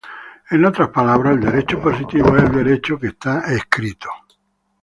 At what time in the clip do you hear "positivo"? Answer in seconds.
1.79-2.35